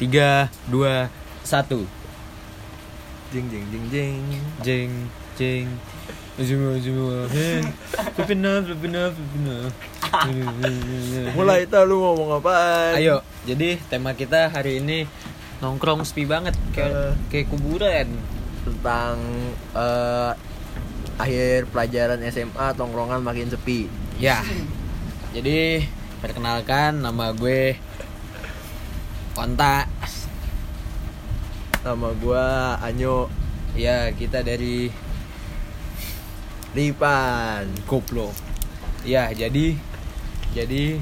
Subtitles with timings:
[0.00, 1.12] Tiga, dua,
[1.44, 1.84] satu.
[3.30, 4.20] Jeng jeng jeng jeng.
[4.64, 4.92] Jeng,
[5.36, 5.68] jeng.
[6.40, 7.28] Semua, semua.
[8.16, 9.56] Pepina, pepina, pepina.
[11.36, 12.96] Mulai itu lu ngomong apaan?
[12.96, 15.04] Ayo, jadi tema kita hari ini
[15.60, 17.12] nongkrong sepi banget kayak Eh.
[17.28, 18.08] kayak kuburan.
[18.60, 19.16] tentang
[19.72, 20.30] eh,
[21.16, 23.88] akhir pelajaran SMA tongkrongan makin sepi.
[24.16, 24.44] Ya.
[25.32, 25.80] Jadi
[26.20, 27.80] perkenalkan nama gue
[29.38, 29.86] Onta.
[31.86, 33.30] Nama gua Anyo
[33.78, 34.90] Ya, kita dari
[36.74, 37.70] Ripan.
[37.86, 38.34] Goblok.
[39.06, 39.78] Ya, jadi
[40.50, 40.98] jadi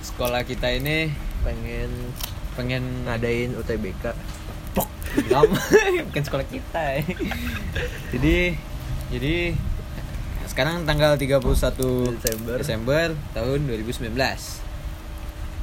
[0.00, 1.12] sekolah kita ini
[1.44, 2.12] Pengen
[2.56, 4.12] pengen ngadain UTBK.
[5.32, 5.58] lama
[6.06, 7.02] bukan sekolah kita.
[7.02, 7.02] ya.
[8.14, 8.54] jadi
[9.10, 9.34] jadi
[10.46, 11.40] sekarang tanggal 31
[12.20, 12.56] Desember.
[12.60, 14.69] Desember tahun 2019.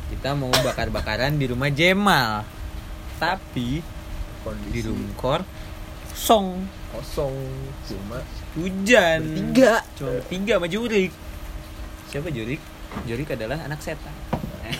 [0.07, 2.47] Kita mau bakar-bakaran di rumah Jemal.
[3.17, 3.95] Tapi di
[4.47, 5.43] Kondisi room core
[6.15, 7.35] song kosong.
[7.85, 8.19] Cuma
[8.55, 9.19] hujan.
[9.21, 9.83] Bertiga.
[9.99, 11.11] cuma bertiga sama Jurik.
[12.07, 12.61] Siapa Jurik?
[13.05, 14.15] Jurik adalah anak setan.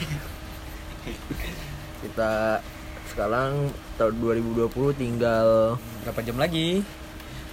[2.02, 2.64] Kita
[3.12, 5.76] sekarang tahun 2020 tinggal
[6.06, 6.82] berapa jam lagi?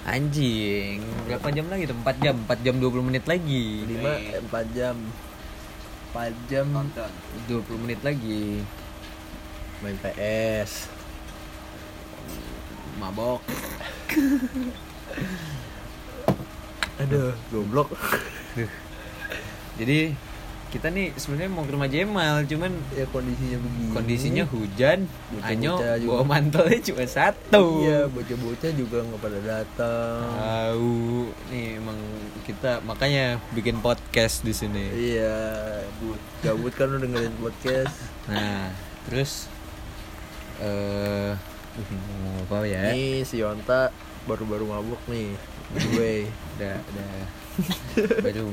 [0.04, 1.00] Anjing.
[1.26, 1.96] Berapa jam lagi tuh?
[1.96, 2.36] 4 jam.
[2.46, 3.88] 4 jam 20 menit lagi.
[3.88, 4.96] 5 4 jam
[6.14, 8.62] 4 jam 20 menit lagi
[9.80, 10.86] main PS.
[12.94, 13.42] mabok
[16.94, 17.90] Aduh, goblok.
[19.74, 20.14] jadi
[20.70, 23.90] kita nih sebenarnya mau ke rumah Jemal cuman Ya kondisinya begini.
[23.90, 25.06] kondisinya hujan
[25.38, 25.98] Anyo juga.
[26.02, 30.22] bawa mantelnya cuma satu Iya, bocah-bocah juga nggak pada datang.
[30.34, 30.94] tahu
[31.48, 31.78] nih
[32.44, 34.84] kita makanya bikin podcast di sini.
[34.92, 35.36] Iya,
[36.04, 37.96] but gabut kan lu dengerin podcast.
[38.28, 38.68] nah
[39.08, 39.48] terus
[40.60, 42.92] eh uh, apa ya?
[42.92, 43.88] Nih si Yonta
[44.28, 45.32] baru-baru mabuk nih.
[45.96, 46.28] Gue
[46.60, 47.08] udah udah.
[48.28, 48.52] Baru.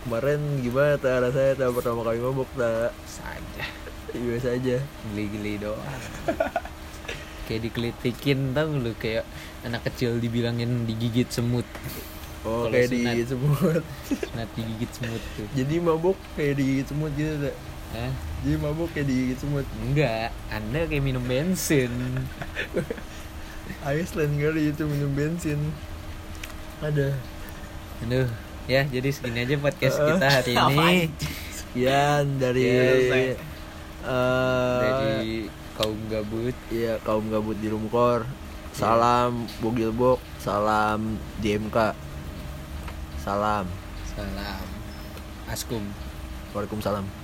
[0.00, 3.64] Kemarin gimana tak rasanya tak pertama kali mabuk tak saja
[4.10, 4.82] biasa aja.
[5.12, 5.84] geli-geli doang.
[7.46, 9.28] Kayak dikelitikin tau lu kayak
[9.62, 11.66] anak kecil dibilangin digigit semut
[12.40, 12.96] Oh kayak sunat.
[13.12, 13.84] digigit semut.
[14.32, 17.56] nah digigit semut tuh Jadi mabuk kayak digigit semut gitu tak.
[17.90, 18.12] Hah?
[18.40, 19.66] Jadi mabuk kayak digigit semut.
[19.84, 21.92] enggak anda kayak minum bensin
[23.84, 25.60] Iceland kali itu minum bensin.
[26.80, 27.12] Ada.
[28.00, 28.28] aduh
[28.64, 30.92] ya jadi segini aja podcast kita hari ini
[31.52, 33.34] Sekian dari Yes, eh
[34.80, 35.28] dari
[35.76, 38.24] kaum gabut Iya kaum gabut di Rumkor
[38.72, 41.76] Salam Bogilbok Salam JMK
[43.20, 43.68] Salam.
[44.16, 44.64] Salam.
[45.52, 45.84] Askum.
[46.56, 47.19] Waalaikumsalam